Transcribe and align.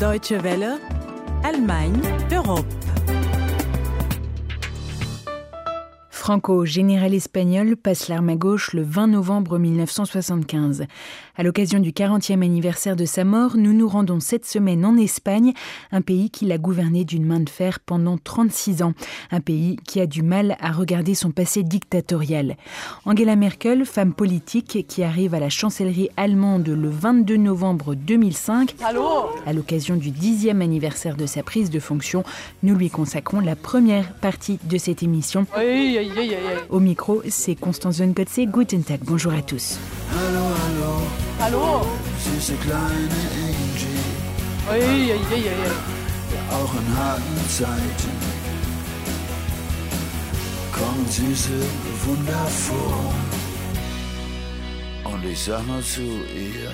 Deutsche 0.00 0.32
Welle, 0.42 0.78
Allemagne, 1.44 2.00
Europe. 2.32 2.64
Franco, 6.08 6.64
général 6.64 7.12
espagnol, 7.12 7.76
passe 7.76 8.08
l'arme 8.08 8.30
à 8.30 8.36
gauche 8.36 8.72
le 8.72 8.82
20 8.82 9.08
novembre 9.08 9.58
1975. 9.58 10.86
À 11.40 11.42
l'occasion 11.42 11.78
du 11.78 11.92
40e 11.92 12.44
anniversaire 12.44 12.96
de 12.96 13.06
sa 13.06 13.24
mort, 13.24 13.56
nous 13.56 13.72
nous 13.72 13.88
rendons 13.88 14.20
cette 14.20 14.44
semaine 14.44 14.84
en 14.84 14.98
Espagne, 14.98 15.54
un 15.90 16.02
pays 16.02 16.28
qu'il 16.28 16.52
a 16.52 16.58
gouverné 16.58 17.06
d'une 17.06 17.24
main 17.24 17.40
de 17.40 17.48
fer 17.48 17.80
pendant 17.80 18.18
36 18.18 18.82
ans, 18.82 18.92
un 19.30 19.40
pays 19.40 19.76
qui 19.86 20.02
a 20.02 20.06
du 20.06 20.22
mal 20.22 20.58
à 20.60 20.70
regarder 20.70 21.14
son 21.14 21.30
passé 21.30 21.62
dictatorial. 21.62 22.58
Angela 23.06 23.36
Merkel, 23.36 23.86
femme 23.86 24.12
politique 24.12 24.84
qui 24.86 25.02
arrive 25.02 25.32
à 25.32 25.40
la 25.40 25.48
chancellerie 25.48 26.10
allemande 26.18 26.68
le 26.68 26.90
22 26.90 27.38
novembre 27.38 27.94
2005, 27.94 28.74
à 29.46 29.52
l'occasion 29.54 29.96
du 29.96 30.10
10e 30.10 30.60
anniversaire 30.60 31.16
de 31.16 31.24
sa 31.24 31.42
prise 31.42 31.70
de 31.70 31.80
fonction, 31.80 32.22
nous 32.62 32.74
lui 32.74 32.90
consacrons 32.90 33.40
la 33.40 33.56
première 33.56 34.12
partie 34.12 34.58
de 34.64 34.76
cette 34.76 35.02
émission. 35.02 35.46
Oui, 35.56 35.98
oui, 36.18 36.34
au 36.68 36.80
micro, 36.80 37.22
c'est 37.30 37.54
Constance 37.54 37.96
Zongotze. 37.96 38.40
Guten 38.40 38.82
Tag, 38.82 39.00
bonjour 39.04 39.32
à 39.32 39.40
tous. 39.40 39.78
Hallo. 41.40 41.86
Süße 42.18 42.54
kleine 42.56 43.20
Angie. 43.46 44.04
Ui, 44.70 44.78
ui, 44.78 45.12
ui, 45.12 45.44
ui. 45.48 45.70
Auch 46.50 46.74
in 46.74 46.96
harten 46.98 47.48
Zeiten 47.48 48.14
kommen 50.70 51.06
süße 51.08 51.62
Wunder 52.04 52.46
vor. 52.46 53.14
Und 55.10 55.24
ich 55.24 55.42
sag 55.42 55.66
mal 55.66 55.82
zu 55.82 56.02
ihr, 56.02 56.72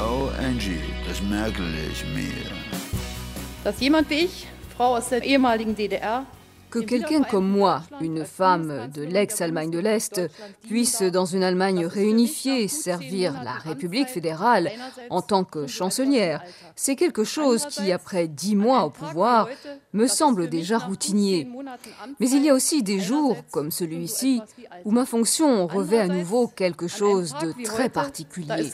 oh 0.00 0.28
Angie, 0.44 0.82
das 1.06 1.22
merke 1.22 1.62
ich 1.88 2.04
mir. 2.16 2.50
Dass 3.62 3.78
jemand 3.78 4.10
wie 4.10 4.24
ich, 4.24 4.48
Frau 4.76 4.96
aus 4.96 5.08
der 5.10 5.22
ehemaligen 5.22 5.76
DDR, 5.76 6.26
Que 6.70 6.80
quelqu'un 6.80 7.22
comme 7.22 7.48
moi, 7.48 7.82
une 8.00 8.24
femme 8.24 8.90
de 8.92 9.02
l'ex-Allemagne 9.02 9.70
de 9.70 9.78
l'Est, 9.78 10.20
puisse, 10.68 11.02
dans 11.02 11.24
une 11.24 11.42
Allemagne 11.42 11.86
réunifiée, 11.86 12.68
servir 12.68 13.32
la 13.42 13.54
République 13.54 14.08
fédérale 14.08 14.70
en 15.08 15.22
tant 15.22 15.44
que 15.44 15.66
chancelière, 15.66 16.42
c'est 16.76 16.96
quelque 16.96 17.24
chose 17.24 17.66
qui, 17.66 17.90
après 17.90 18.28
dix 18.28 18.54
mois 18.54 18.84
au 18.84 18.90
pouvoir, 18.90 19.48
me 19.92 20.06
semble 20.06 20.48
déjà 20.48 20.78
routinier. 20.78 21.48
Mais 22.20 22.28
il 22.28 22.44
y 22.44 22.50
a 22.50 22.54
aussi 22.54 22.82
des 22.82 23.00
jours, 23.00 23.36
comme 23.50 23.70
celui-ci, 23.70 24.42
où 24.84 24.90
ma 24.90 25.06
fonction 25.06 25.66
revêt 25.66 26.00
à 26.00 26.08
nouveau 26.08 26.48
quelque 26.48 26.86
chose 26.86 27.34
de 27.40 27.54
très 27.64 27.88
particulier. 27.88 28.70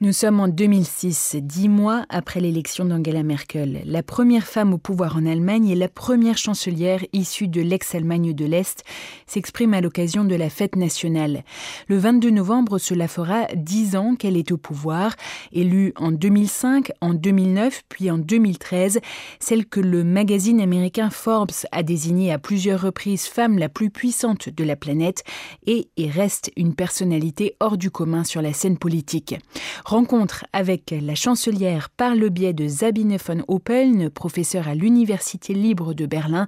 Nous 0.00 0.12
sommes 0.12 0.38
en 0.38 0.46
2006, 0.46 1.38
dix 1.42 1.68
mois 1.68 2.06
après 2.08 2.38
l'élection 2.38 2.84
d'Angela 2.84 3.24
Merkel, 3.24 3.82
la 3.84 4.04
première 4.04 4.46
femme 4.46 4.72
au 4.72 4.78
pouvoir 4.78 5.16
en 5.16 5.26
Allemagne 5.26 5.70
et 5.70 5.74
la 5.74 5.88
première 5.88 6.38
chancelière 6.38 7.04
issue 7.12 7.48
de 7.48 7.60
l'ex-Allemagne 7.60 8.32
de 8.32 8.44
l'Est 8.44 8.84
s'exprime 9.26 9.74
à 9.74 9.80
l'occasion 9.80 10.22
de 10.22 10.36
la 10.36 10.50
fête 10.50 10.76
nationale. 10.76 11.42
Le 11.88 11.98
22 11.98 12.30
novembre, 12.30 12.78
cela 12.78 13.08
fera 13.08 13.46
dix 13.56 13.96
ans 13.96 14.14
qu'elle 14.14 14.36
est 14.36 14.52
au 14.52 14.56
pouvoir, 14.56 15.16
élue 15.50 15.92
en 15.96 16.12
2005, 16.12 16.92
en 17.00 17.12
2009, 17.12 17.82
puis 17.88 18.08
en 18.12 18.18
2013, 18.18 19.00
celle 19.40 19.66
que 19.66 19.80
le 19.80 20.04
magazine 20.04 20.60
américain 20.60 21.10
Forbes 21.10 21.50
a 21.72 21.82
désignée 21.82 22.32
à 22.32 22.38
plusieurs 22.38 22.82
reprises 22.82 23.26
femme 23.26 23.58
la 23.58 23.68
plus 23.68 23.90
puissante 23.90 24.48
de 24.48 24.62
la 24.62 24.76
planète 24.76 25.24
et, 25.66 25.88
et 25.96 26.08
reste 26.08 26.52
une 26.56 26.76
personnalité 26.76 27.56
hors 27.58 27.76
du 27.76 27.90
commun 27.90 28.22
sur 28.22 28.42
la 28.42 28.52
scène 28.52 28.78
politique. 28.78 29.34
Rencontre 29.88 30.44
avec 30.52 30.90
la 30.90 31.14
chancelière 31.14 31.88
par 31.96 32.14
le 32.14 32.28
biais 32.28 32.52
de 32.52 32.68
Sabine 32.68 33.16
von 33.16 33.40
Oppeln, 33.48 34.10
professeure 34.10 34.68
à 34.68 34.74
l'Université 34.74 35.54
libre 35.54 35.94
de 35.94 36.04
Berlin 36.04 36.44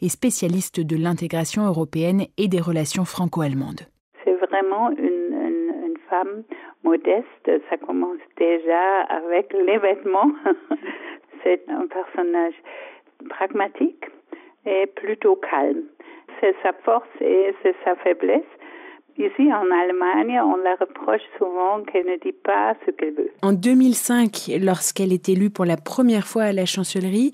et 0.00 0.08
spécialiste 0.08 0.78
de 0.78 0.94
l'intégration 0.94 1.66
européenne 1.66 2.26
et 2.38 2.46
des 2.46 2.60
relations 2.60 3.04
franco-allemandes. 3.04 3.90
C'est 4.22 4.38
vraiment 4.46 4.90
une, 4.90 5.34
une, 5.82 5.98
femme 6.08 6.44
modeste. 6.84 7.50
Ça 7.68 7.76
commence 7.78 8.22
déjà 8.36 9.00
avec 9.10 9.52
les 9.52 9.78
vêtements. 9.78 10.30
C'est 11.42 11.64
un 11.68 11.88
personnage 11.88 12.54
pragmatique 13.28 14.04
et 14.66 14.86
plutôt 14.86 15.34
calme. 15.34 15.82
C'est 16.38 16.54
sa 16.62 16.72
force 16.84 17.10
et 17.20 17.54
c'est 17.64 17.74
sa 17.84 17.96
faiblesse. 17.96 18.54
Ici, 19.16 19.52
en 19.52 19.70
Allemagne, 19.70 20.40
on 20.40 20.56
la 20.56 20.74
reproche 20.74 21.22
souvent 21.38 21.82
qu'elle 21.84 22.06
ne 22.06 22.16
dit 22.16 22.32
pas 22.32 22.74
ce 22.84 22.90
qu'elle 22.90 23.14
veut. 23.14 23.30
En 23.42 23.52
2005, 23.52 24.50
lorsqu'elle 24.60 25.12
est 25.12 25.28
élue 25.28 25.50
pour 25.50 25.64
la 25.64 25.76
première 25.76 26.24
fois 26.24 26.44
à 26.44 26.52
la 26.52 26.66
chancellerie, 26.66 27.30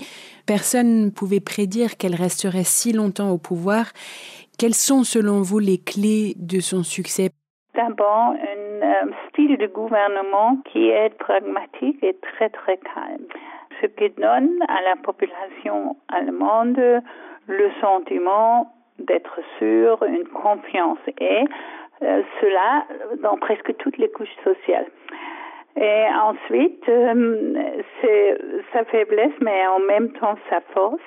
personne 0.47 1.07
ne 1.07 1.11
pouvait 1.11 1.41
prédire 1.41 1.97
qu'elle 1.97 2.15
resterait 2.15 2.65
si 2.65 2.93
longtemps 2.93 3.31
au 3.31 3.39
pouvoir. 3.39 3.87
Quelles 4.59 4.75
sont, 4.75 5.05
selon 5.05 5.41
vous, 5.41 5.59
les 5.59 5.79
clés 5.79 6.35
de 6.37 6.61
son 6.61 6.83
succès? 6.83 7.31
D'abord, 7.75 8.35
un 8.35 8.83
euh, 8.83 9.13
style 9.31 9.57
de 9.57 9.67
gouvernement 9.67 10.59
qui 10.71 10.89
est 10.89 11.17
pragmatique 11.19 12.03
et 12.03 12.15
très, 12.21 12.51
très 12.51 12.77
calme. 12.77 13.25
Ce 13.81 13.87
qui 13.87 14.11
donne 14.21 14.59
à 14.69 14.83
la 14.83 14.97
population 15.03 15.97
allemande 16.09 16.79
le 17.47 17.71
sentiment 17.81 18.71
d'être 19.01 19.41
sûr, 19.59 20.03
une 20.03 20.29
confiance 20.29 20.99
et 21.21 21.45
euh, 22.03 22.23
cela 22.41 22.85
dans 23.23 23.37
presque 23.37 23.77
toutes 23.79 23.99
les 23.99 24.09
couches 24.11 24.37
sociales. 24.43 24.87
Et 25.77 26.05
ensuite, 26.23 26.89
euh, 26.89 27.73
c'est 28.01 28.39
sa 28.73 28.85
faiblesse, 28.85 29.33
mais 29.41 29.67
en 29.67 29.81
même 29.81 30.11
temps 30.13 30.37
sa 30.49 30.61
force. 30.73 31.01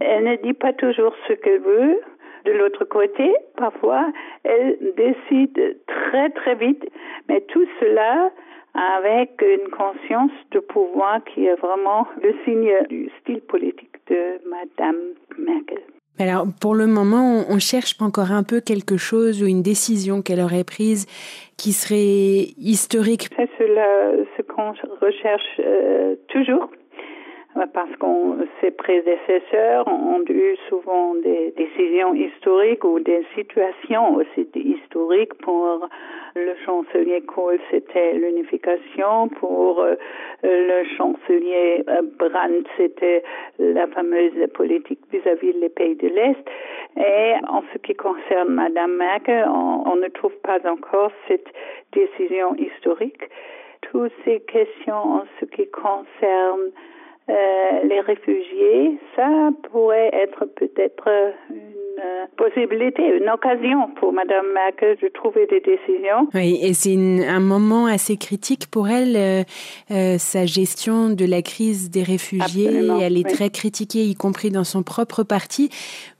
Elle 0.00 0.24
ne 0.24 0.36
dit 0.36 0.54
pas 0.54 0.72
toujours 0.72 1.14
ce 1.28 1.34
qu'elle 1.34 1.60
veut. 1.60 2.00
De 2.44 2.52
l'autre 2.52 2.84
côté, 2.84 3.34
parfois, 3.56 4.06
elle 4.42 4.76
décide 4.96 5.78
très 5.86 6.30
très 6.30 6.54
vite, 6.56 6.84
mais 7.28 7.40
tout 7.42 7.66
cela 7.80 8.30
avec 8.74 9.40
une 9.40 9.70
conscience 9.70 10.32
de 10.50 10.58
pouvoir 10.58 11.22
qui 11.24 11.46
est 11.46 11.54
vraiment 11.54 12.06
le 12.22 12.34
signe 12.44 12.72
du 12.88 13.08
style 13.20 13.40
politique 13.42 13.96
de 14.08 14.40
Madame 14.48 14.98
Merkel. 15.38 15.93
Alors, 16.18 16.46
pour 16.60 16.74
le 16.76 16.86
moment, 16.86 17.44
on 17.48 17.58
cherche 17.58 17.96
encore 18.00 18.30
un 18.30 18.44
peu 18.44 18.60
quelque 18.60 18.96
chose 18.96 19.42
ou 19.42 19.46
une 19.46 19.62
décision 19.62 20.22
qu'elle 20.22 20.40
aurait 20.40 20.62
prise 20.62 21.06
qui 21.56 21.72
serait 21.72 22.54
historique. 22.56 23.28
C'est 23.36 23.50
ce 23.56 24.42
qu'on 24.42 24.72
recherche 25.00 25.60
euh, 25.60 26.14
toujours 26.28 26.68
parce 27.72 27.94
que 27.96 28.06
ses 28.60 28.72
prédécesseurs 28.72 29.86
ont 29.86 30.24
eu 30.28 30.56
souvent 30.68 31.14
des 31.14 31.52
décisions 31.56 32.12
historiques 32.12 32.82
ou 32.84 32.98
des 32.98 33.24
situations 33.36 34.16
aussi 34.16 34.48
historiques. 34.56 35.34
Pour 35.34 35.88
le 36.34 36.54
chancelier 36.64 37.20
Kohl, 37.22 37.60
c'était 37.70 38.14
l'unification. 38.14 39.28
Pour 39.28 39.80
euh, 39.80 39.94
le 40.42 40.84
chancelier 40.96 41.84
euh, 41.88 42.02
Brandt, 42.18 42.68
c'était 42.76 43.22
la 43.60 43.86
fameuse 43.86 44.32
politique 44.54 45.00
vis-à-vis 45.12 45.54
des 45.54 45.68
pays 45.68 45.94
de 45.94 46.08
l'Est. 46.08 46.44
Et 46.96 47.34
en 47.48 47.62
ce 47.72 47.78
qui 47.78 47.94
concerne 47.94 48.48
Madame 48.48 48.96
Merkel, 48.96 49.46
on, 49.46 49.84
on 49.86 49.96
ne 49.96 50.08
trouve 50.08 50.34
pas 50.42 50.58
encore 50.68 51.12
cette 51.28 51.46
décision 51.92 52.56
historique. 52.56 53.22
Toutes 53.82 54.12
ces 54.24 54.40
questions 54.40 54.94
en 54.94 55.24
ce 55.38 55.44
qui 55.44 55.68
concerne 55.70 56.72
euh, 57.30 57.34
les 57.88 58.00
réfugiés, 58.00 58.98
ça 59.16 59.50
pourrait 59.70 60.10
être 60.12 60.44
peut-être 60.56 61.08
une 61.48 61.74
euh, 61.98 62.26
possibilité, 62.36 63.02
une 63.02 63.30
occasion 63.30 63.88
pour 63.98 64.12
Madame 64.12 64.44
Merkel 64.52 64.98
de 65.00 65.08
trouver 65.08 65.46
des 65.46 65.60
décisions. 65.60 66.28
Oui, 66.34 66.58
et 66.62 66.74
c'est 66.74 66.96
un 67.26 67.40
moment 67.40 67.86
assez 67.86 68.18
critique 68.18 68.66
pour 68.70 68.88
elle, 68.88 69.16
euh, 69.16 70.18
sa 70.18 70.44
gestion 70.44 71.08
de 71.08 71.24
la 71.24 71.40
crise 71.40 71.90
des 71.90 72.02
réfugiés. 72.02 72.66
Absolument, 72.66 73.00
elle 73.00 73.16
est 73.16 73.26
oui. 73.26 73.32
très 73.32 73.48
critiquée, 73.48 74.02
y 74.02 74.14
compris 74.14 74.50
dans 74.50 74.64
son 74.64 74.82
propre 74.82 75.22
parti. 75.22 75.70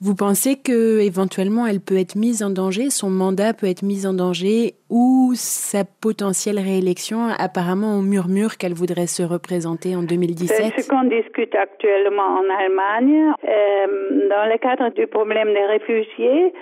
Vous 0.00 0.14
pensez 0.14 0.56
que 0.56 1.00
éventuellement 1.00 1.67
elle 1.67 1.81
peut 1.81 1.99
être 1.99 2.17
mise 2.17 2.43
en 2.43 2.50
danger, 2.50 2.88
son 2.88 3.11
mandat 3.11 3.52
peut 3.52 3.67
être 3.67 3.82
mis 3.82 4.06
en 4.06 4.14
danger 4.14 4.76
ou 4.94 5.32
sa 5.35 5.82
potentielle 5.85 6.61
réélection 6.61 7.26
Apparemment, 7.37 7.99
on 7.99 8.02
murmure 8.02 8.56
qu'elle 8.58 8.75
voudrait 8.75 9.08
se 9.08 9.25
représenter 9.25 9.96
en 9.96 10.05
2017. 10.05 10.73
C'est 10.76 10.82
ce 10.82 10.88
qu'on 10.88 11.02
discute 11.02 11.52
actuellement 11.56 12.38
en 12.38 12.46
Allemagne. 12.49 13.32
Euh, 13.43 14.29
dans 14.31 14.49
le 14.49 14.56
cadre 14.58 14.91
du 14.94 15.08
problème 15.08 15.52
des 15.52 15.67
réfugiés, 15.67 16.55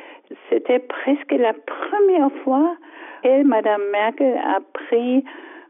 c'était 0.48 0.78
presque 0.78 1.32
la 1.32 1.52
première 1.52 2.32
fois 2.42 2.74
que 3.22 3.44
Madame 3.44 3.82
Merkel 3.92 4.34
a 4.38 4.60
pris 4.72 5.22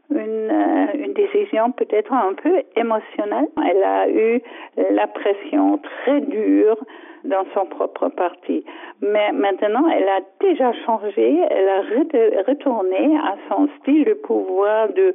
une, 0.09 0.49
euh, 0.49 1.03
une 1.05 1.13
décision 1.13 1.73
peut-être 1.73 2.13
un 2.13 2.33
peu 2.33 2.63
émotionnelle. 2.77 3.49
Elle 3.57 3.83
a 3.83 4.07
eu 4.07 4.41
la 4.77 5.07
pression 5.07 5.79
très 5.79 6.21
dure 6.21 6.77
dans 7.23 7.45
son 7.53 7.65
propre 7.65 8.09
parti. 8.09 8.63
Mais 9.01 9.31
maintenant, 9.31 9.87
elle 9.89 10.07
a 10.07 10.19
déjà 10.41 10.73
changé, 10.85 11.39
elle 11.49 11.69
a 11.69 11.81
retourné 12.47 13.17
à 13.17 13.35
son 13.49 13.67
style 13.79 14.05
de 14.05 14.13
pouvoir 14.13 14.89
de 14.89 15.13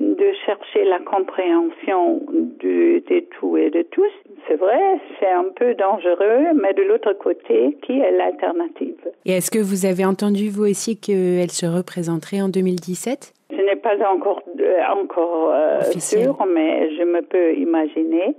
de 0.00 0.32
chercher 0.44 0.84
la 0.84 0.98
compréhension 0.98 2.20
de, 2.28 3.02
de 3.08 3.20
tout 3.38 3.56
et 3.56 3.70
de 3.70 3.82
tous. 3.82 4.10
C'est 4.48 4.56
vrai, 4.56 5.00
c'est 5.18 5.30
un 5.30 5.46
peu 5.54 5.74
dangereux, 5.74 6.52
mais 6.60 6.74
de 6.74 6.82
l'autre 6.82 7.12
côté, 7.12 7.76
qui 7.82 8.00
est 8.00 8.10
l'alternative 8.10 8.96
Et 9.24 9.32
est-ce 9.32 9.50
que 9.50 9.60
vous 9.60 9.86
avez 9.86 10.04
entendu, 10.04 10.50
vous 10.50 10.64
aussi, 10.64 10.98
qu'elle 10.98 11.50
se 11.50 11.66
représenterait 11.66 12.42
en 12.42 12.48
2017 12.48 13.32
je 13.50 13.62
n'ai 13.62 13.76
pas 13.76 13.94
encore 14.12 14.42
euh, 14.58 14.80
encore 14.90 15.52
euh, 15.54 15.82
sûr, 15.98 16.36
mais 16.52 16.90
je 16.96 17.04
me 17.04 17.22
peux 17.22 17.54
imaginer. 17.54 18.34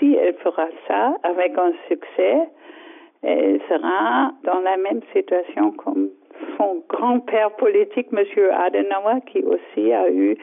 Si 0.00 0.14
elle 0.14 0.34
fera 0.42 0.66
ça 0.88 1.14
avec 1.22 1.56
un 1.56 1.72
succès, 1.88 2.48
elle 3.22 3.60
sera 3.68 4.32
dans 4.44 4.60
la 4.60 4.76
même 4.78 5.02
situation 5.14 5.72
comme 5.72 6.08
son 6.56 6.82
grand-père 6.88 7.50
politique, 7.52 8.10
Monsieur 8.10 8.52
Adenauer, 8.52 9.20
qui 9.30 9.42
aussi 9.42 9.92
a 9.92 10.10
eu 10.10 10.36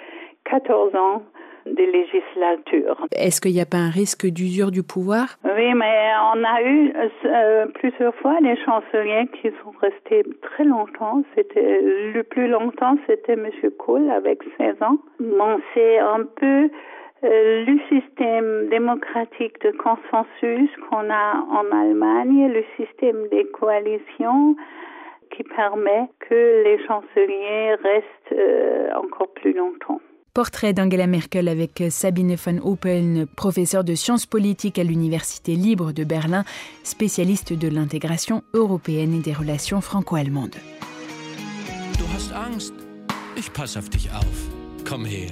14 0.45 0.95
ans 0.95 1.23
de 1.65 1.83
législature. 1.83 3.05
Est-ce 3.11 3.41
qu'il 3.41 3.51
n'y 3.53 3.61
a 3.61 3.65
pas 3.65 3.77
un 3.77 3.89
risque 3.89 4.25
d'usure 4.27 4.71
du 4.71 4.83
pouvoir? 4.83 5.37
Oui, 5.43 5.73
mais 5.73 6.11
on 6.33 6.43
a 6.43 6.61
eu 6.61 6.93
euh, 7.25 7.65
plusieurs 7.73 8.15
fois 8.15 8.37
des 8.41 8.55
chanceliers 8.63 9.27
qui 9.41 9.49
sont 9.63 9.73
restés 9.81 10.23
très 10.41 10.63
longtemps. 10.63 11.23
C'était 11.35 11.81
le 11.81 12.23
plus 12.23 12.47
longtemps, 12.47 12.95
c'était 13.07 13.35
Monsieur 13.35 13.71
Kohl 13.71 14.09
avec 14.11 14.39
16 14.57 14.81
ans. 14.81 14.97
Bon, 15.19 15.59
c'est 15.73 15.99
un 15.99 16.23
peu 16.39 16.69
le 17.23 17.79
système 17.89 18.69
démocratique 18.69 19.59
de 19.61 19.71
consensus 19.71 20.69
qu'on 20.89 21.09
a 21.09 21.43
en 21.49 21.65
Allemagne, 21.71 22.51
le 22.51 22.63
système 22.77 23.27
des 23.29 23.45
coalitions 23.45 24.55
qui 25.35 25.43
permet 25.43 26.09
que 26.19 26.63
les 26.63 26.79
chanceliers 26.85 27.75
restent 27.83 28.33
euh, 28.33 28.89
encore 28.95 29.31
plus 29.33 29.53
longtemps. 29.53 29.99
Portrait 30.33 30.71
d'Angela 30.71 31.07
Merkel 31.07 31.47
avec 31.47 31.83
Sabine 31.89 32.35
van 32.35 32.57
Open, 32.63 33.25
professeure 33.35 33.83
de 33.83 33.95
sciences 33.95 34.27
politiques 34.27 34.77
à 34.77 34.83
l'Université 34.83 35.53
libre 35.53 35.93
de 35.93 36.03
Berlin, 36.03 36.43
spécialiste 36.83 37.53
de 37.53 37.67
l'intégration 37.67 38.43
européenne 38.53 39.15
et 39.15 39.23
des 39.23 39.33
relations 39.33 39.81
franco-allemandes. 39.81 40.57
Du 41.97 42.03
hast 42.15 42.31
Angst. 42.33 42.73
Ich 43.35 43.51
pass 43.51 43.75
auf 43.75 43.89
dich 43.89 44.09
auf. 44.11 44.49
Komm 44.87 45.05
her. 45.05 45.31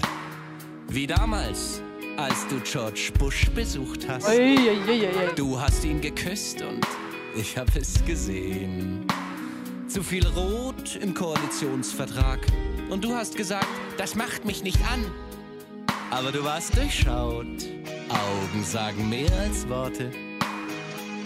Wie 0.88 1.08
damals, 1.08 1.82
als 2.18 2.48
du 2.48 2.60
George 2.62 3.12
Bush 3.18 3.50
besucht 3.50 4.08
hast. 4.08 4.28
Du 5.36 5.60
hast 5.60 5.84
ihn 5.84 6.00
geküsst 6.00 6.62
und 6.62 6.86
ich 7.36 7.58
habe 7.58 7.72
es 7.80 8.04
gesehen. 8.06 9.06
Zu 9.88 10.04
viel 10.04 10.26
Rot 10.28 10.96
im 11.02 11.14
Koalitionsvertrag. 11.14 12.40
Und 12.90 13.04
du 13.04 13.14
hast 13.14 13.36
gesagt, 13.36 13.68
das 13.98 14.16
macht 14.16 14.46
mich 14.46 14.64
nicht 14.64 14.80
an. 14.92 15.06
Aber 16.12 16.32
du 16.32 16.44
warst 16.44 16.78
durchschaut. 16.78 17.46
Augen 18.10 18.64
sagen 18.64 19.10
mehr 19.10 19.32
als 19.40 19.68
Worte. 19.68 20.12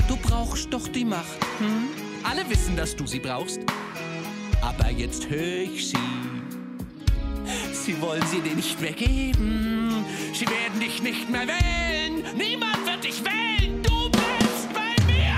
Du 0.08 0.16
brauchst 0.18 0.74
doch 0.74 0.88
die 0.88 1.06
Macht. 1.06 1.38
Hm? 1.60 1.90
Alle 2.24 2.50
wissen, 2.50 2.76
dass 2.76 2.96
du 2.96 3.06
sie 3.06 3.20
brauchst. 3.20 3.60
Aber 4.62 4.90
jetzt 4.90 5.30
höre 5.30 5.64
ich 5.64 5.90
sie. 5.90 5.98
Sie 7.89 8.00
wollen 8.03 8.21
sie 8.27 8.39
dir 8.39 8.56
nicht 8.56 8.80
weggeben. 8.83 10.06
Sie 10.31 10.45
werden 10.45 10.80
dich 10.80 11.01
nicht 11.01 11.27
mehr 11.27 11.47
wählen. 11.47 12.24
Niemand 12.38 12.86
wird 12.86 13.03
dich 13.03 13.19
wählen. 13.25 13.81
Du 13.81 14.12
bist 14.12 14.69
bei 14.75 14.94
mir. 15.07 15.33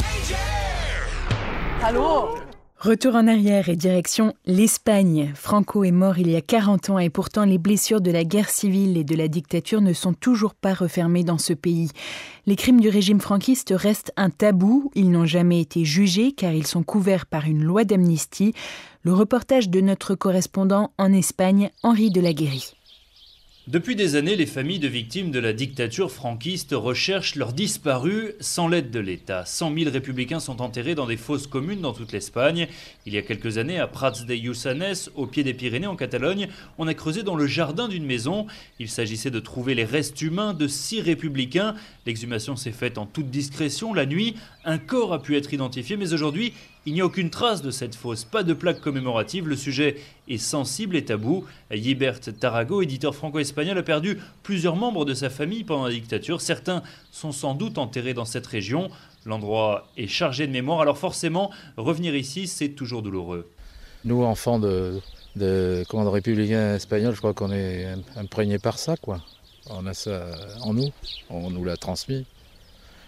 Angel! 0.00 1.82
Hallo. 1.82 2.38
Retour 2.78 3.14
en 3.14 3.26
arrière 3.26 3.68
et 3.68 3.76
direction 3.76 4.32
l'Espagne. 4.46 5.32
Franco 5.34 5.84
est 5.84 5.90
mort 5.90 6.18
il 6.18 6.30
y 6.30 6.36
a 6.36 6.40
40 6.40 6.90
ans 6.90 6.98
et 6.98 7.10
pourtant 7.10 7.44
les 7.44 7.58
blessures 7.58 8.00
de 8.00 8.10
la 8.10 8.24
guerre 8.24 8.48
civile 8.48 8.96
et 8.96 9.04
de 9.04 9.14
la 9.14 9.28
dictature 9.28 9.80
ne 9.80 9.92
sont 9.92 10.14
toujours 10.14 10.54
pas 10.54 10.72
refermées 10.72 11.24
dans 11.24 11.38
ce 11.38 11.52
pays. 11.52 11.90
Les 12.46 12.56
crimes 12.56 12.80
du 12.80 12.88
régime 12.88 13.20
franquiste 13.20 13.74
restent 13.76 14.12
un 14.16 14.30
tabou, 14.30 14.90
ils 14.94 15.10
n'ont 15.10 15.26
jamais 15.26 15.60
été 15.60 15.84
jugés 15.84 16.32
car 16.32 16.52
ils 16.52 16.66
sont 16.66 16.82
couverts 16.82 17.26
par 17.26 17.46
une 17.46 17.64
loi 17.64 17.84
d'amnistie. 17.84 18.54
Le 19.06 19.12
reportage 19.12 19.68
de 19.68 19.80
notre 19.80 20.16
correspondant 20.16 20.90
en 20.98 21.12
Espagne, 21.12 21.70
Henri 21.84 22.10
de 22.10 22.20
la. 22.20 22.32
Depuis 23.68 23.94
des 23.94 24.16
années, 24.16 24.34
les 24.34 24.46
familles 24.46 24.80
de 24.80 24.88
victimes 24.88 25.30
de 25.30 25.38
la 25.38 25.52
dictature 25.52 26.10
franquiste 26.10 26.72
recherchent 26.72 27.36
leurs 27.36 27.52
disparus 27.52 28.34
sans 28.40 28.66
l'aide 28.66 28.90
de 28.90 28.98
l'État. 28.98 29.44
100 29.44 29.74
000 29.78 29.90
républicains 29.92 30.40
sont 30.40 30.60
enterrés 30.60 30.96
dans 30.96 31.06
des 31.06 31.16
fosses 31.16 31.46
communes 31.46 31.80
dans 31.82 31.92
toute 31.92 32.10
l'Espagne. 32.10 32.66
Il 33.06 33.14
y 33.14 33.16
a 33.16 33.22
quelques 33.22 33.58
années, 33.58 33.78
à 33.78 33.86
Prats 33.86 34.10
de 34.10 34.34
Lluçanès, 34.34 35.10
au 35.14 35.26
pied 35.26 35.44
des 35.44 35.54
Pyrénées 35.54 35.86
en 35.86 35.94
Catalogne, 35.94 36.48
on 36.78 36.88
a 36.88 36.94
creusé 36.94 37.22
dans 37.22 37.36
le 37.36 37.46
jardin 37.46 37.86
d'une 37.86 38.06
maison. 38.06 38.48
Il 38.80 38.88
s'agissait 38.88 39.30
de 39.30 39.38
trouver 39.38 39.76
les 39.76 39.84
restes 39.84 40.20
humains 40.20 40.52
de 40.52 40.66
six 40.66 41.00
républicains. 41.00 41.76
L'exhumation 42.06 42.56
s'est 42.56 42.72
faite 42.72 42.98
en 42.98 43.06
toute 43.06 43.30
discrétion. 43.30 43.94
La 43.94 44.06
nuit, 44.06 44.34
un 44.64 44.78
corps 44.78 45.12
a 45.12 45.22
pu 45.22 45.36
être 45.36 45.52
identifié, 45.52 45.96
mais 45.96 46.12
aujourd'hui, 46.12 46.54
il 46.86 46.94
n'y 46.94 47.00
a 47.00 47.04
aucune 47.04 47.30
trace 47.30 47.62
de 47.62 47.72
cette 47.72 47.96
fosse, 47.96 48.24
pas 48.24 48.44
de 48.44 48.54
plaque 48.54 48.80
commémorative. 48.80 49.48
Le 49.48 49.56
sujet 49.56 49.96
est 50.28 50.38
sensible 50.38 50.94
et 50.94 51.04
tabou. 51.04 51.44
Yibert 51.72 52.20
Tarago, 52.20 52.80
éditeur 52.80 53.14
franco-espagnol, 53.14 53.76
a 53.76 53.82
perdu 53.82 54.20
plusieurs 54.44 54.76
membres 54.76 55.04
de 55.04 55.12
sa 55.12 55.28
famille 55.28 55.64
pendant 55.64 55.86
la 55.86 55.92
dictature. 55.92 56.40
Certains 56.40 56.84
sont 57.10 57.32
sans 57.32 57.54
doute 57.54 57.78
enterrés 57.78 58.14
dans 58.14 58.24
cette 58.24 58.46
région. 58.46 58.88
L'endroit 59.24 59.88
est 59.96 60.06
chargé 60.06 60.46
de 60.46 60.52
mémoire, 60.52 60.80
alors 60.80 60.96
forcément, 60.96 61.50
revenir 61.76 62.14
ici, 62.14 62.46
c'est 62.46 62.68
toujours 62.68 63.02
douloureux. 63.02 63.50
Nous, 64.04 64.22
enfants 64.22 64.60
de, 64.60 65.00
de, 65.34 65.84
de 65.90 66.08
républicains 66.08 66.76
espagnols, 66.76 67.14
je 67.14 67.18
crois 67.18 67.34
qu'on 67.34 67.50
est 67.50 67.88
imprégnés 68.14 68.60
par 68.60 68.78
ça, 68.78 68.96
quoi. 68.96 69.20
On 69.68 69.84
a 69.86 69.94
ça 69.94 70.24
en 70.62 70.72
nous, 70.74 70.90
on 71.28 71.50
nous 71.50 71.64
l'a 71.64 71.76
transmis. 71.76 72.24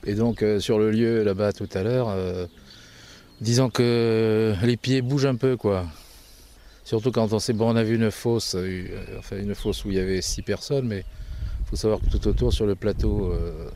Et 0.04 0.14
donc, 0.14 0.42
euh, 0.42 0.58
sur 0.58 0.80
le 0.80 0.90
lieu 0.90 1.22
là-bas 1.22 1.52
tout 1.52 1.69
à 1.72 1.84
l'heure, 1.84 2.08
euh, 2.08 2.46
disons 3.40 3.70
que 3.70 4.55
les 4.62 4.76
pieds 4.76 5.02
bougent 5.02 5.26
un 5.26 5.37
peu, 5.37 5.56
quoi. 5.56 5.87
Surtout 6.85 7.12
quand 7.12 7.32
on 7.32 7.38
sait, 7.38 7.52
bon, 7.52 7.73
on 7.73 7.76
a 7.76 7.82
vu 7.82 7.96
une 7.96 8.11
fosse, 8.11 8.55
euh, 8.56 8.87
enfin 9.19 9.37
une 9.37 9.55
fosse 9.55 9.85
où 9.85 9.90
il 9.90 9.96
y 9.96 10.00
avait 10.00 10.23
six 10.23 10.43
personnes, 10.43 10.87
mais 10.87 11.05
il 11.61 11.67
faut 11.69 11.76
savoir 11.76 12.00
que 12.00 12.08
tout 12.08 12.26
autour 12.29 12.52
sur 12.52 12.64
le 12.64 12.75
plateau, 12.75 13.31
euh, 13.32 13.70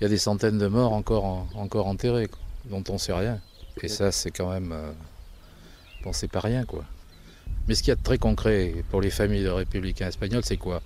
il 0.00 0.02
y 0.02 0.06
a 0.06 0.08
des 0.08 0.18
centaines 0.18 0.58
de 0.58 0.66
morts 0.66 0.92
encore, 0.92 1.24
en, 1.24 1.48
encore 1.54 1.86
enterrés, 1.86 2.28
dont 2.64 2.82
on 2.88 2.94
ne 2.94 2.98
sait 2.98 3.12
rien. 3.12 3.40
Et 3.82 3.88
ça, 3.88 4.10
c'est 4.10 4.30
quand 4.30 4.50
même, 4.50 4.72
euh, 4.72 4.90
bon, 6.02 6.12
c'est 6.12 6.30
pas 6.30 6.40
rien, 6.40 6.64
quoi. 6.64 6.84
Mais 7.68 7.74
ce 7.74 7.82
qu'il 7.82 7.90
y 7.90 7.92
a 7.92 7.96
de 7.96 8.02
très 8.02 8.18
concret 8.18 8.74
pour 8.90 9.00
les 9.00 9.10
familles 9.10 9.44
de 9.44 9.50
républicains 9.50 10.08
espagnols, 10.08 10.44
c'est 10.44 10.56
quoi? 10.56 10.82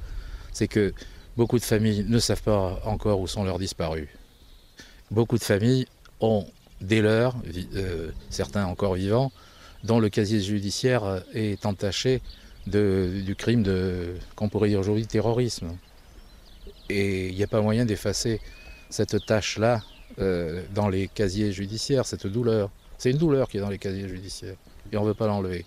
C'est 0.52 0.68
que 0.68 0.92
beaucoup 1.36 1.58
de 1.58 1.64
familles 1.64 2.04
ne 2.06 2.18
savent 2.18 2.42
pas 2.42 2.80
encore 2.84 3.20
où 3.20 3.26
sont 3.26 3.44
leurs 3.44 3.58
disparus. 3.58 4.08
Beaucoup 5.10 5.38
de 5.38 5.44
familles 5.44 5.86
ont 6.20 6.46
dès 6.80 7.02
lors, 7.02 7.36
euh, 7.76 8.10
certains 8.30 8.64
encore 8.66 8.94
vivants, 8.94 9.32
dont 9.84 9.98
le 9.98 10.08
casier 10.08 10.40
judiciaire 10.40 11.04
euh, 11.04 11.20
est 11.34 11.66
entaché 11.66 12.20
du 12.66 13.34
crime 13.36 13.62
de, 13.62 14.14
qu'on 14.36 14.48
pourrait 14.48 14.68
dire 14.68 14.80
aujourd'hui 14.80 15.06
terrorisme. 15.06 15.76
Et 16.88 17.28
il 17.28 17.34
n'y 17.34 17.42
a 17.42 17.46
pas 17.46 17.62
moyen 17.62 17.84
d'effacer 17.84 18.40
cette 18.90 19.24
tâche-là 19.24 19.82
euh, 20.18 20.62
dans 20.74 20.88
les 20.88 21.08
casiers 21.08 21.52
judiciaires, 21.52 22.04
cette 22.04 22.26
douleur. 22.26 22.70
C'est 22.98 23.10
une 23.10 23.18
douleur 23.18 23.48
qui 23.48 23.56
est 23.56 23.60
dans 23.60 23.70
les 23.70 23.78
casiers 23.78 24.08
judiciaires 24.08 24.56
et 24.92 24.96
on 24.96 25.02
ne 25.02 25.08
veut 25.08 25.14
pas 25.14 25.26
l'enlever. 25.26 25.64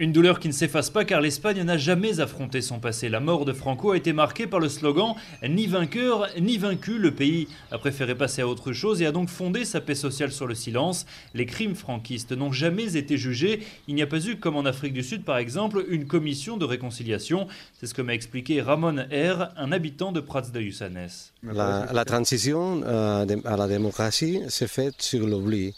Une 0.00 0.12
douleur 0.12 0.38
qui 0.38 0.46
ne 0.46 0.52
s'efface 0.52 0.90
pas 0.90 1.04
car 1.04 1.20
l'Espagne 1.20 1.60
n'a 1.62 1.76
jamais 1.76 2.20
affronté 2.20 2.60
son 2.60 2.78
passé. 2.78 3.08
La 3.08 3.18
mort 3.18 3.44
de 3.44 3.52
Franco 3.52 3.90
a 3.90 3.96
été 3.96 4.12
marquée 4.12 4.46
par 4.46 4.60
le 4.60 4.68
slogan 4.68 5.14
Ni 5.42 5.66
vainqueur, 5.66 6.28
ni 6.40 6.56
vaincu. 6.56 6.98
Le 6.98 7.10
pays 7.10 7.48
a 7.72 7.78
préféré 7.78 8.14
passer 8.14 8.42
à 8.42 8.46
autre 8.46 8.72
chose 8.72 9.02
et 9.02 9.06
a 9.06 9.10
donc 9.10 9.28
fondé 9.28 9.64
sa 9.64 9.80
paix 9.80 9.96
sociale 9.96 10.30
sur 10.30 10.46
le 10.46 10.54
silence. 10.54 11.04
Les 11.34 11.46
crimes 11.46 11.74
franquistes 11.74 12.30
n'ont 12.30 12.52
jamais 12.52 12.96
été 12.96 13.16
jugés. 13.16 13.66
Il 13.88 13.96
n'y 13.96 14.02
a 14.02 14.06
pas 14.06 14.24
eu, 14.24 14.36
comme 14.36 14.54
en 14.54 14.66
Afrique 14.66 14.92
du 14.92 15.02
Sud 15.02 15.24
par 15.24 15.36
exemple, 15.36 15.84
une 15.88 16.06
commission 16.06 16.56
de 16.56 16.64
réconciliation. 16.64 17.48
C'est 17.80 17.86
ce 17.86 17.94
que 17.94 18.02
m'a 18.02 18.14
expliqué 18.14 18.62
Ramon 18.62 18.98
R., 19.10 19.48
un 19.56 19.72
habitant 19.72 20.12
de 20.12 20.20
Prats 20.20 20.42
de 20.42 20.60
Yusanes. 20.60 21.08
La, 21.42 22.04
transition 22.04 22.82
euh, 22.84 23.26
à 23.44 23.56
la 23.56 23.66
démocratie 23.66 24.42
s'est 24.48 24.68
faite 24.68 25.02
sur 25.02 25.26
l'oubli. 25.26 25.74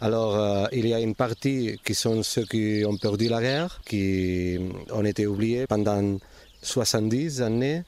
Alors, 0.00 0.36
euh, 0.36 0.66
il 0.72 0.86
y 0.86 0.92
a 0.92 1.00
une 1.00 1.14
partie 1.14 1.78
qui 1.84 1.94
sont 1.94 2.22
ceux 2.22 2.44
qui 2.44 2.84
ont 2.86 2.96
perdu 2.96 3.28
la 3.28 3.40
guerre, 3.40 3.80
qui 3.86 4.58
ont 4.92 5.04
été 5.04 5.26
oubliés 5.26 5.66
pendant 5.66 6.18
70 6.62 7.40
années. 7.40 7.82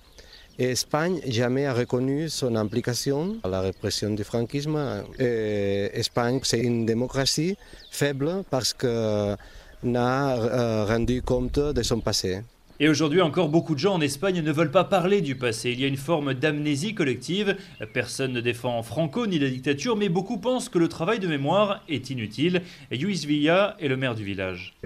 Et 0.58 0.70
Espagne 0.70 1.20
jamais 1.28 1.66
a 1.66 1.74
reconnu 1.74 2.28
son 2.28 2.56
implication 2.56 3.36
à 3.44 3.48
la 3.48 3.60
répression 3.60 4.10
du 4.10 4.24
franquisme. 4.24 5.04
Et 5.18 5.90
Espagne, 5.92 6.40
c'est 6.42 6.60
une 6.60 6.86
démocratie 6.86 7.56
faible 7.90 8.42
parce 8.50 8.72
qu'elle 8.72 9.36
n'a 9.82 10.36
euh, 10.36 10.84
rendu 10.86 11.22
compte 11.22 11.58
de 11.58 11.82
son 11.82 12.00
passé. 12.00 12.40
Et 12.80 12.88
aujourd'hui 12.88 13.20
encore, 13.20 13.48
beaucoup 13.48 13.74
de 13.74 13.80
gens 13.80 13.94
en 13.94 14.00
Espagne 14.00 14.40
ne 14.40 14.52
veulent 14.52 14.70
pas 14.70 14.84
parler 14.84 15.20
du 15.20 15.34
passé. 15.34 15.72
Il 15.72 15.80
y 15.80 15.84
a 15.84 15.88
une 15.88 15.96
forme 15.96 16.32
d'amnésie 16.34 16.94
collective. 16.94 17.56
Personne 17.92 18.32
ne 18.32 18.40
défend 18.40 18.82
Franco 18.84 19.26
ni 19.26 19.40
la 19.40 19.48
dictature, 19.48 19.96
mais 19.96 20.08
beaucoup 20.08 20.38
pensent 20.38 20.68
que 20.68 20.78
le 20.78 20.88
travail 20.88 21.18
de 21.18 21.26
mémoire 21.26 21.82
est 21.88 22.10
inutile. 22.10 22.62
Luis 22.92 23.24
Villa 23.26 23.76
est 23.80 23.88
le 23.88 23.96
maire 23.96 24.14
du 24.14 24.22
village. 24.22 24.76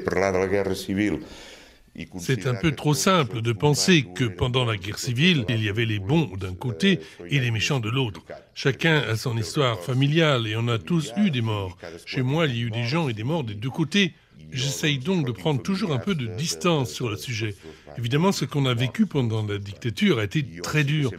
C'est 2.18 2.46
un 2.46 2.54
peu 2.54 2.72
trop 2.72 2.94
simple 2.94 3.42
de 3.42 3.52
penser 3.52 4.06
que 4.14 4.24
pendant 4.24 4.64
la 4.64 4.78
guerre 4.78 4.98
civile, 4.98 5.44
il 5.50 5.62
y 5.62 5.68
avait 5.68 5.84
les 5.84 5.98
bons 5.98 6.30
d'un 6.40 6.54
côté 6.54 7.00
et 7.28 7.38
les 7.38 7.50
méchants 7.50 7.80
de 7.80 7.90
l'autre. 7.90 8.22
Chacun 8.54 9.00
a 9.00 9.16
son 9.16 9.36
histoire 9.36 9.78
familiale 9.78 10.46
et 10.46 10.56
on 10.56 10.68
a 10.68 10.78
tous 10.78 11.12
eu 11.18 11.30
des 11.30 11.42
morts. 11.42 11.76
Chez 12.06 12.22
moi, 12.22 12.46
il 12.46 12.56
y 12.56 12.60
a 12.60 12.62
eu 12.62 12.70
des 12.70 12.84
gens 12.84 13.10
et 13.10 13.12
des 13.12 13.24
morts 13.24 13.44
des 13.44 13.54
deux 13.54 13.68
côtés. 13.68 14.14
J'essaye 14.50 14.98
donc 14.98 15.26
de 15.26 15.32
prendre 15.32 15.62
toujours 15.62 15.92
un 15.92 15.98
peu 15.98 16.14
de 16.14 16.26
distance 16.26 16.90
sur 16.90 17.08
le 17.08 17.16
sujet. 17.16 17.54
Évidemment, 17.98 18.32
ce 18.32 18.44
qu'on 18.44 18.66
a 18.66 18.74
vécu 18.74 19.06
pendant 19.06 19.46
la 19.46 19.58
dictature 19.58 20.18
a 20.18 20.24
été 20.24 20.44
très 20.62 20.84
dur. 20.84 21.10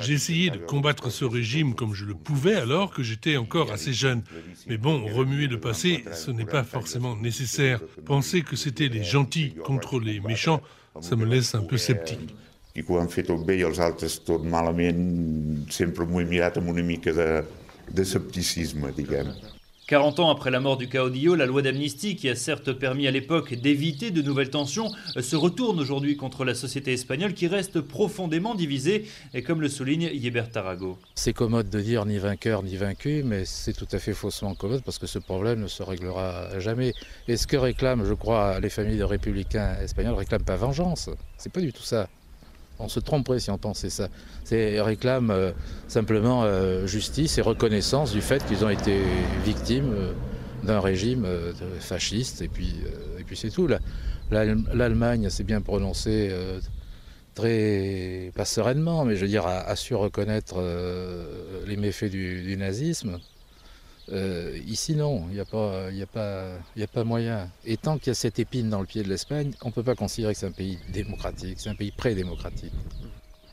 J'ai 0.00 0.14
essayé 0.14 0.50
de 0.50 0.58
combattre 0.58 1.10
ce 1.10 1.24
régime 1.24 1.74
comme 1.74 1.94
je 1.94 2.04
le 2.04 2.14
pouvais 2.14 2.54
alors 2.54 2.90
que 2.90 3.02
j'étais 3.02 3.36
encore 3.36 3.72
assez 3.72 3.92
jeune. 3.92 4.22
Mais 4.66 4.76
bon, 4.76 5.06
remuer 5.06 5.46
le 5.46 5.60
passé, 5.60 6.04
ce 6.12 6.30
n'est 6.30 6.44
pas 6.44 6.64
forcément 6.64 7.16
nécessaire. 7.16 7.80
Penser 8.04 8.42
que 8.42 8.56
c'était 8.56 8.88
les 8.88 9.04
gentils 9.04 9.54
contre 9.54 10.00
les 10.00 10.20
méchants, 10.20 10.62
ça 11.00 11.16
me 11.16 11.24
laisse 11.24 11.54
un 11.54 11.62
peu 11.62 11.76
sceptique. 11.76 12.34
de 17.92 18.04
scepticisme, 18.04 18.90
40 19.86 20.20
ans 20.20 20.30
après 20.30 20.50
la 20.50 20.60
mort 20.60 20.78
du 20.78 20.88
caudillo, 20.88 21.34
la 21.34 21.44
loi 21.44 21.60
d'amnistie, 21.60 22.16
qui 22.16 22.30
a 22.30 22.34
certes 22.34 22.72
permis 22.72 23.06
à 23.06 23.10
l'époque 23.10 23.52
d'éviter 23.52 24.10
de 24.10 24.22
nouvelles 24.22 24.48
tensions, 24.48 24.90
se 25.20 25.36
retourne 25.36 25.78
aujourd'hui 25.78 26.16
contre 26.16 26.46
la 26.46 26.54
société 26.54 26.94
espagnole 26.94 27.34
qui 27.34 27.48
reste 27.48 27.82
profondément 27.82 28.54
divisée, 28.54 29.04
comme 29.46 29.60
le 29.60 29.68
souligne 29.68 30.10
Yébert 30.14 30.50
Tarago. 30.50 30.98
C'est 31.14 31.34
commode 31.34 31.68
de 31.68 31.80
dire 31.80 32.06
ni 32.06 32.16
vainqueur 32.16 32.62
ni 32.62 32.76
vaincu, 32.76 33.22
mais 33.24 33.44
c'est 33.44 33.74
tout 33.74 33.88
à 33.92 33.98
fait 33.98 34.14
faussement 34.14 34.54
commode 34.54 34.82
parce 34.82 34.98
que 34.98 35.06
ce 35.06 35.18
problème 35.18 35.60
ne 35.60 35.68
se 35.68 35.82
réglera 35.82 36.58
jamais. 36.60 36.94
Et 37.28 37.36
ce 37.36 37.46
que 37.46 37.58
réclament, 37.58 38.06
je 38.06 38.14
crois, 38.14 38.60
les 38.60 38.70
familles 38.70 38.98
de 38.98 39.04
républicains 39.04 39.76
espagnols, 39.82 40.14
réclament 40.14 40.44
pas 40.44 40.56
vengeance. 40.56 41.10
C'est 41.36 41.52
pas 41.52 41.60
du 41.60 41.74
tout 41.74 41.82
ça. 41.82 42.08
On 42.78 42.88
se 42.88 43.00
tromperait 43.00 43.38
si 43.38 43.50
on 43.50 43.58
pensait 43.58 43.90
ça. 43.90 44.08
C'est 44.44 44.80
réclame 44.80 45.30
euh, 45.30 45.52
simplement 45.88 46.42
euh, 46.44 46.86
justice 46.86 47.38
et 47.38 47.40
reconnaissance 47.40 48.12
du 48.12 48.20
fait 48.20 48.44
qu'ils 48.46 48.64
ont 48.64 48.70
été 48.70 49.00
victimes 49.44 49.92
euh, 49.92 50.12
d'un 50.64 50.80
régime 50.80 51.26
fasciste 51.78 52.40
et 52.40 52.48
puis, 52.48 52.74
et 53.18 53.24
puis 53.24 53.36
c'est 53.36 53.50
tout. 53.50 53.68
L'Allemagne 54.30 55.28
s'est 55.28 55.44
bien 55.44 55.60
prononcée 55.60 56.34
très, 57.34 58.32
pas 58.34 58.46
sereinement, 58.46 59.04
mais 59.04 59.14
je 59.14 59.20
veux 59.20 59.28
dire, 59.28 59.46
a, 59.46 59.76
su 59.76 59.94
reconnaître 59.94 60.56
les 61.66 61.76
méfaits 61.76 62.10
du 62.10 62.56
nazisme. 62.56 63.18
Euh, 64.12 64.58
ici, 64.66 64.94
non, 64.94 65.24
il 65.30 65.34
n'y 65.34 65.40
a, 65.40 65.44
pas, 65.44 65.88
a, 66.94 67.04
moyen. 67.04 67.48
Et 67.64 67.76
tant 67.76 67.98
qu'il 67.98 68.08
y 68.08 68.10
a 68.10 68.14
cette 68.14 68.38
épine 68.38 68.68
dans 68.68 68.80
le 68.80 68.86
pied 68.86 69.02
de 69.02 69.08
l'Espagne, 69.08 69.52
on 69.62 69.68
ne 69.68 69.72
peut 69.72 69.82
pas 69.82 69.94
considérer 69.94 70.34
que 70.34 70.38
c'est 70.38 70.46
un 70.46 70.52
pays 70.52 70.78
démocratique, 70.92 71.56
c'est 71.58 71.70
un 71.70 71.74
pays 71.74 71.90
pré-démocratique. 71.90 72.72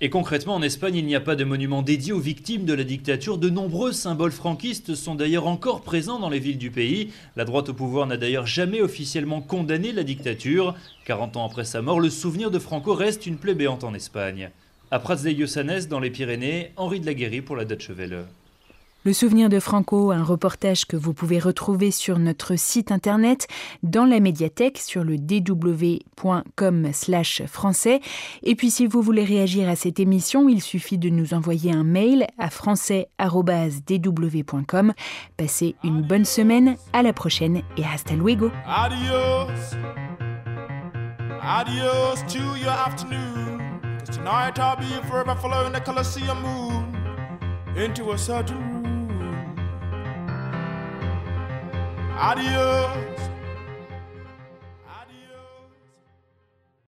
Et 0.04 0.10
concrètement, 0.10 0.56
en 0.56 0.64
Espagne, 0.64 0.96
il 0.96 1.06
n'y 1.06 1.16
a 1.16 1.22
pas 1.22 1.36
de 1.36 1.44
monument 1.44 1.84
dédié 1.84 2.12
aux 2.12 2.20
victimes 2.20 2.66
de 2.66 2.74
la 2.74 2.84
dictature. 2.84 3.38
De 3.38 3.52
nombreux 3.52 3.92
symboles 3.92 4.32
franquistes 4.32 4.96
sont 4.96 5.14
d'ailleurs 5.14 5.46
encore 5.46 5.82
présents 5.84 6.18
dans 6.18 6.30
les 6.30 6.40
villes 6.40 6.58
du 6.58 6.72
pays. 6.72 7.14
La 7.36 7.46
droite 7.46 7.70
au 7.70 7.76
pouvoir 7.76 8.08
n'a 8.08 8.18
d'ailleurs 8.18 8.48
jamais 8.48 8.82
officiellement 8.82 9.42
condamné 9.42 9.92
la 9.92 10.02
dictature. 10.02 10.74
40 11.06 11.38
ans 11.38 11.46
après 11.46 11.66
sa 11.66 11.84
mort, 11.84 12.00
le 12.00 12.10
souvenir 12.10 12.50
de 12.50 12.58
Franco 12.58 12.96
reste 12.96 13.28
une 13.28 13.38
plaie 13.38 13.54
béante 13.54 13.84
en 13.84 13.94
Espagne. 13.94 14.50
À 14.90 14.98
Prats 14.98 15.18
de 15.18 15.30
Lluçanès, 15.30 15.88
dans 15.88 16.00
les 16.00 16.10
Pyrénées, 16.10 16.72
Henri 16.78 17.00
de 17.00 17.06
la 17.06 17.14
Guéry 17.14 17.42
pour 17.42 17.56
la 17.56 17.66
Deutsche 17.66 17.92
Welle. 17.92 18.26
Le 19.04 19.14
souvenir 19.14 19.50
de 19.50 19.60
Franco, 19.60 20.12
un 20.12 20.24
reportage 20.24 20.86
que 20.86 20.96
vous 20.96 21.16
pouvez 21.16 21.40
retrouver 21.40 21.90
sur 21.90 22.20
notre 22.20 22.56
site 22.56 22.92
internet, 22.92 23.48
dans 23.82 24.06
la 24.06 24.20
médiathèque 24.20 24.78
sur 24.78 25.04
le 25.04 25.18
dw.com 25.18 26.92
français. 27.48 28.00
Et 28.44 28.56
puis 28.56 28.70
si 28.70 28.86
vous 28.86 29.02
voulez 29.02 29.24
réagir 29.24 29.68
à 29.68 29.76
cette 29.76 30.00
émission, 30.00 30.48
il 30.50 30.62
suffit 30.62 31.00
de 31.00 31.10
nous 31.10 31.34
envoyer 31.34 31.72
un 31.72 31.84
mail 31.84 32.28
à 32.38 32.52
français.dw.com. 32.52 34.94
Passez 35.36 35.76
une 35.84 36.04
bonne 36.04 36.26
semaine, 36.26 36.76
à 36.94 37.02
la 37.02 37.14
prochaine 37.14 37.64
et 37.78 37.84
hasta 37.84 38.14
luego. 38.14 38.52
Adios. 38.68 39.50
Adios 41.42 42.22
to 42.28 42.38
your 42.62 42.70
afternoon. 42.70 43.80
Tonight 44.06 44.60
I'll 44.60 44.78
be 44.78 44.86
forever 45.08 45.36
following 45.42 45.74
the 45.74 45.82
Colosseum 45.82 46.40
moon 46.44 46.86
into 47.76 48.12
a 48.12 48.18
certain 48.18 48.81
Adios. 52.20 53.41